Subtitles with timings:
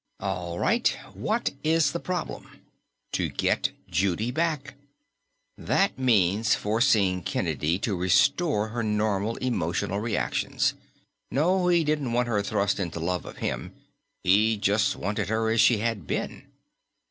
[0.19, 2.49] All right, what is the problem?
[3.11, 4.73] To get Judy back.
[5.59, 10.73] That means forcing Kennedy to restore her normal emotional reactions
[11.29, 13.75] no, he didn't want her thrust into love of him;
[14.23, 16.45] he just wanted her as she had been.